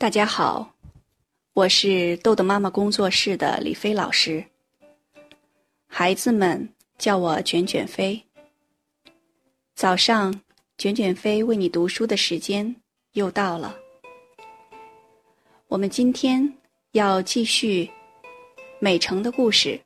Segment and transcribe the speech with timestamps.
[0.00, 0.74] 大家好，
[1.52, 4.42] 我是豆豆妈妈工作室的李飞老师。
[5.86, 8.18] 孩子们叫我卷卷飞。
[9.74, 10.40] 早上，
[10.78, 12.74] 卷卷飞为你读书的时间
[13.12, 13.76] 又到了。
[15.68, 16.50] 我们今天
[16.92, 17.90] 要继续
[18.78, 19.78] 美城的故事。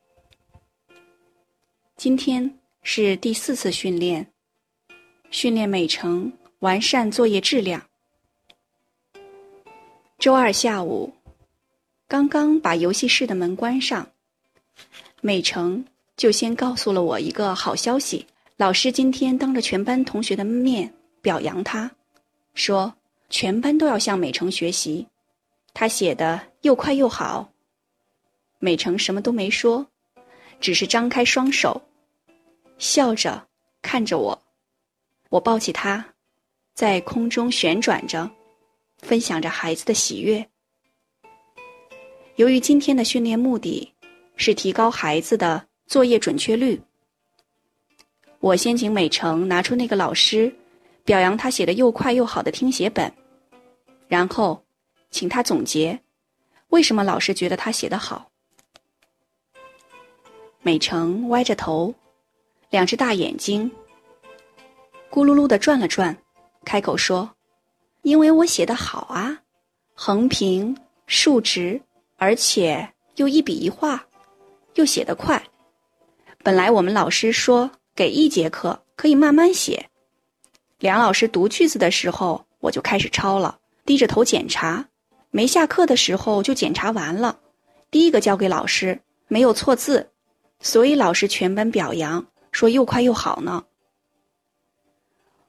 [1.96, 2.48] 今天
[2.84, 4.24] 是第四次训练，
[5.32, 7.84] 训练美城完善作业质量。
[10.24, 11.12] 周二下午，
[12.08, 14.08] 刚刚把游戏室的门关上，
[15.20, 15.84] 美成
[16.16, 18.26] 就先告诉了我一个好消息：
[18.56, 20.90] 老师今天当着全班同学的面
[21.20, 21.90] 表扬他，
[22.54, 22.94] 说
[23.28, 25.06] 全班都要向美成学习，
[25.74, 27.50] 他写的又快又好。
[28.58, 29.86] 美成什么都没说，
[30.58, 31.82] 只是张开双手，
[32.78, 33.46] 笑着
[33.82, 34.42] 看着我，
[35.28, 36.14] 我抱起他，
[36.72, 38.30] 在空中旋转着。
[39.04, 40.44] 分享着孩子的喜悦。
[42.36, 43.92] 由于今天的训练目的
[44.36, 46.80] 是提高孩子的作业准确率，
[48.40, 50.52] 我先请美成拿出那个老师
[51.04, 53.12] 表扬他写的又快又好的听写本，
[54.08, 54.64] 然后
[55.10, 56.00] 请他总结
[56.70, 58.28] 为什么老师觉得他写的好。
[60.62, 61.94] 美成歪着头，
[62.70, 63.70] 两只大眼睛
[65.10, 66.16] 咕噜噜的转了转，
[66.64, 67.30] 开口说。
[68.04, 69.40] 因为我写的好啊，
[69.94, 71.80] 横平竖直，
[72.18, 74.06] 而且又一笔一画，
[74.74, 75.42] 又写得快。
[76.42, 79.88] 本来我们老师说给一节课可以慢慢写，
[80.80, 84.86] 梁老师读句子的时候我就开始抄了，低着头检查，
[85.30, 87.38] 没下课的时候就检查完了，
[87.90, 90.10] 第一个交给老师，没有错字，
[90.60, 93.64] 所以老师全班表扬，说又快又好呢。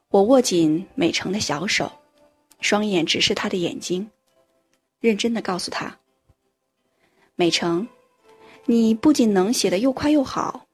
[0.08, 1.92] 我握紧美成的小手。
[2.60, 4.10] 双眼直视他的眼睛，
[5.00, 5.98] 认真的告诉他
[7.36, 7.86] ：“美成，
[8.64, 10.66] 你不仅能写的又快又好，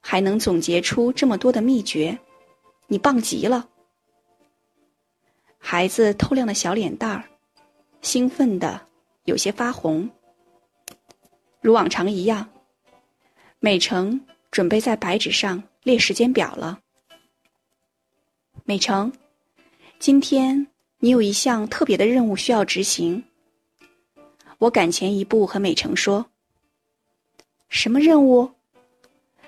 [0.00, 2.18] 还能总结出这么多的秘诀，
[2.86, 3.68] 你棒极了。”
[5.58, 7.24] 孩子透亮的小脸蛋儿，
[8.00, 8.88] 兴奋的
[9.24, 10.08] 有些发红。
[11.60, 12.48] 如往常一样，
[13.58, 16.80] 美成准备在白纸上列时间表了。
[18.64, 19.12] 美成，
[19.98, 20.66] 今天。
[20.98, 23.22] 你有一项特别的任务需要执行。
[24.58, 26.26] 我赶前一步和美成说
[27.68, 28.50] ：“什么任务？”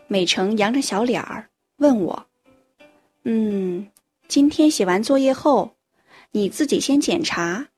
[0.07, 2.27] 美成扬着小脸儿问我
[3.25, 3.89] ：“嗯，
[4.27, 5.75] 今天写完作业后，
[6.33, 7.69] 你自己先检查，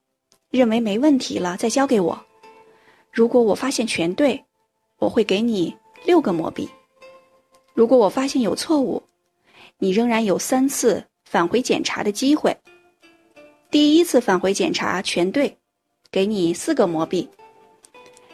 [0.50, 2.26] 认为没问题了再交给我。
[3.12, 4.44] 如果我发现全对，
[4.98, 6.68] 我会给你六个魔币；
[7.74, 9.02] 如果我发现有错误，
[9.78, 12.56] 你仍然有三次返回检查的机会。”
[13.70, 15.56] 第一次返回检查全对，
[16.10, 17.28] 给你四个魔币；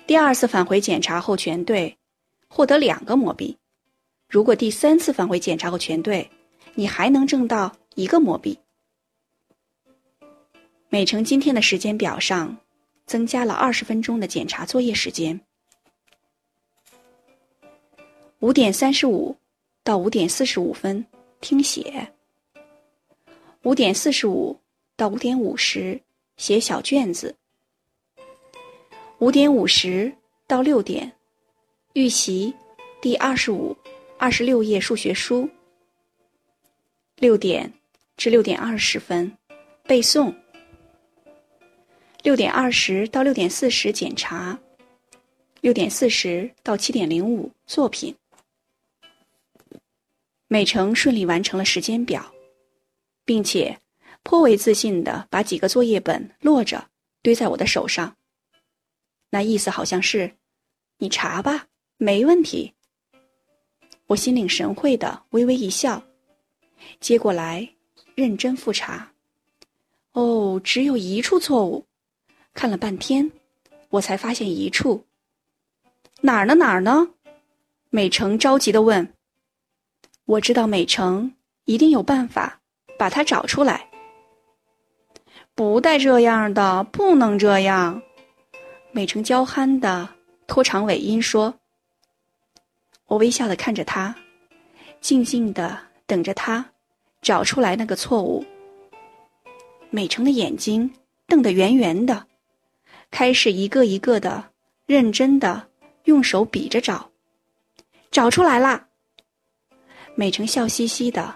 [0.06, 1.94] 第二次返回检查后全对，
[2.48, 3.54] 获得两个魔币；
[4.30, 6.30] 如果第三次返回检查后全对，
[6.74, 8.58] 你还能挣到一个魔币。
[10.88, 12.56] 美成今天的时间表上
[13.04, 15.38] 增加了二十分钟的检查作业时间，
[18.38, 19.36] 五点三十五
[19.84, 21.04] 到五点四十五分
[21.42, 22.10] 听写，
[23.64, 24.58] 五点四十五。
[24.96, 26.00] 到五点五十
[26.38, 27.36] 写小卷子。
[29.18, 30.10] 五点五十
[30.46, 31.12] 到六点
[31.92, 32.54] 预习
[33.02, 33.76] 第二十五、
[34.18, 35.48] 二十六页数学书。
[37.16, 37.70] 六点
[38.16, 39.30] 至六点二十分
[39.82, 40.34] 背诵。
[42.22, 44.58] 六点二十到六点四十检查。
[45.60, 48.14] 六点四十到七点零五作品。
[50.48, 52.32] 美成顺利完成了时间表，
[53.26, 53.78] 并且。
[54.26, 56.88] 颇为自信的把几个作业本摞着
[57.22, 58.16] 堆在我的手上，
[59.30, 60.34] 那意思好像是，
[60.98, 62.74] 你查吧，没问题。
[64.08, 66.02] 我心领神会的微微一笑，
[66.98, 67.68] 接过来
[68.16, 69.12] 认真复查。
[70.10, 71.86] 哦，只有一处错误，
[72.52, 73.30] 看了半天，
[73.90, 75.04] 我才发现一处。
[76.22, 76.56] 哪儿呢？
[76.56, 77.10] 哪儿呢？
[77.90, 79.14] 美成着急的问。
[80.24, 81.32] 我知道美成
[81.66, 82.60] 一定有办法
[82.98, 83.88] 把它找出来。
[85.56, 88.02] 不带这样的，不能这样。
[88.92, 90.06] 美成娇憨的
[90.46, 91.54] 拖长尾音说
[93.08, 94.14] ：“我微笑的看着他，
[95.00, 96.62] 静静的等着他
[97.22, 98.44] 找出来那个错误。”
[99.88, 100.92] 美成的眼睛
[101.26, 102.26] 瞪得圆圆的，
[103.10, 104.50] 开始一个一个的
[104.84, 105.68] 认真的
[106.04, 107.10] 用手比着找，
[108.10, 108.88] 找出来啦。
[110.14, 111.34] 美成笑嘻嘻的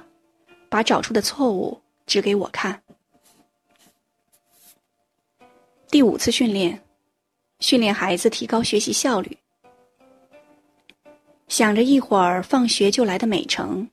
[0.69, 2.83] 把找出的错误指给我看。
[5.91, 6.81] 第五次训练，
[7.59, 9.37] 训练孩子提高学习效率。
[11.49, 13.89] 想着一会儿放学就来的美城，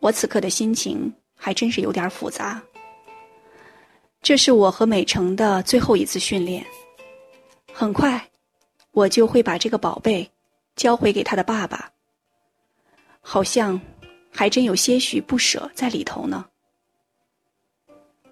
[0.00, 2.62] 我此刻的心情还真是有点复杂。
[4.20, 6.62] 这是我和美城的最后一次训练，
[7.72, 8.22] 很快，
[8.90, 10.30] 我就会把这个宝贝
[10.76, 11.90] 交回给他的爸爸。
[13.22, 13.80] 好像
[14.30, 16.44] 还真有些许不舍在里头呢。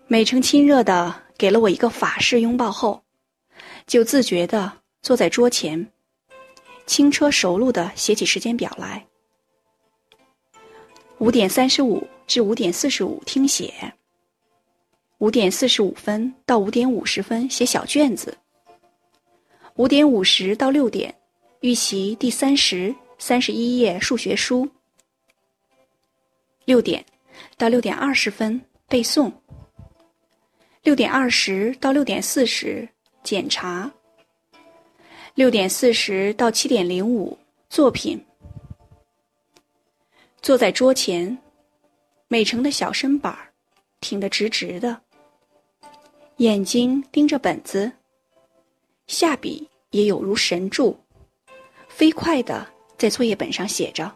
[0.09, 3.03] 美城亲热的给了我一个法式拥抱后，
[3.85, 4.73] 就自觉的
[5.03, 5.91] 坐在桌前，
[6.87, 9.05] 轻车熟路的写起时间表来。
[11.19, 13.93] 五点三十五至五点四十五听写。
[15.19, 18.39] 五点四十五分到五点五十分写小卷子。
[19.75, 21.13] 五点五十到六点
[21.59, 24.69] 预习第三十三十一页数学书。
[26.67, 27.05] 六点
[27.57, 29.42] 到六点二十分背诵。
[30.83, 32.89] 六点二十到六点四十
[33.23, 33.89] 检查。
[35.35, 37.39] 六点四十到七点零五
[37.71, 38.21] 作品。
[40.43, 41.39] 坐在桌前，
[42.27, 43.53] 美成的小身板儿
[44.01, 45.01] 挺得直直的，
[46.39, 47.93] 眼睛盯着本子，
[49.07, 50.99] 下笔也有如神助，
[51.89, 52.67] 飞快的
[52.99, 54.13] 在作业本上写着：“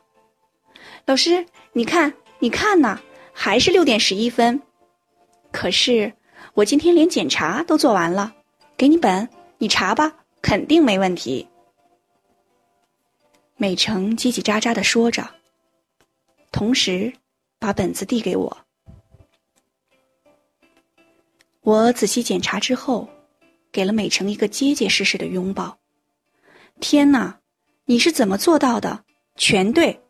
[1.06, 3.00] 老师，你看，你看呐，
[3.32, 4.60] 还是六点十一分。
[5.52, 6.12] 可是。”
[6.56, 8.34] 我今天连检查都做完了，
[8.78, 11.46] 给你本，你查吧，肯定没问题。
[13.58, 15.28] 美成叽叽喳喳的说着，
[16.50, 17.12] 同时
[17.58, 18.56] 把本子递给我。
[21.60, 23.06] 我仔细检查之后，
[23.70, 25.76] 给了美成一个结结实实的拥抱。
[26.80, 27.38] 天哪，
[27.84, 29.04] 你是怎么做到的？
[29.36, 30.00] 全对，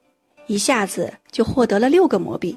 [0.46, 2.56] 一下子就获得了六个魔币。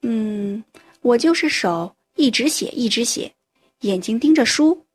[0.00, 0.64] 嗯，
[1.02, 1.95] 我就是手。
[2.16, 3.34] 一直写，一直写，
[3.80, 4.86] 眼睛盯着书，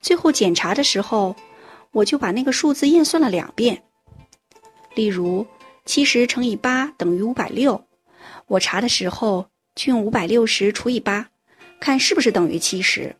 [0.00, 1.36] 最后检查的时候，
[1.92, 3.84] 我就把那个数字验算了两遍。
[4.94, 5.46] 例如，
[5.84, 7.86] 七十乘以八等于五百六，
[8.46, 11.28] 我查的时候就用五百六十除以八，
[11.78, 13.14] 看是不是等于七十。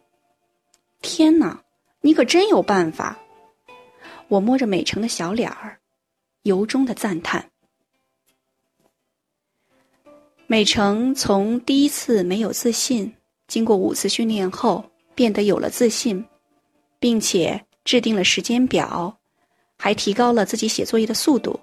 [1.02, 1.62] 天哪，
[2.00, 3.18] 你可真有办法！
[4.28, 5.80] 我摸着美成的小脸儿，
[6.42, 7.50] 由衷的赞叹。
[10.46, 13.14] 美成从第一次没有自信。
[13.50, 16.24] 经过五次训练后，变得有了自信，
[17.00, 19.18] 并且制定了时间表，
[19.76, 21.58] 还提高了自己写作业的速度，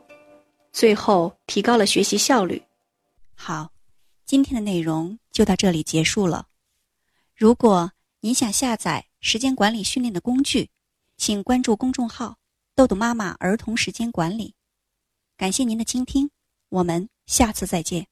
[0.74, 2.62] 最后提高了学习效率。
[3.34, 3.72] 好，
[4.26, 6.48] 今天的内容就到这里结束了。
[7.34, 7.90] 如果
[8.20, 10.70] 您想下载时间管理训练的工具，
[11.16, 12.36] 请关注公众号
[12.76, 14.54] “豆豆妈妈儿童时间管理”。
[15.38, 16.30] 感谢您的倾听，
[16.68, 18.08] 我们下次再见。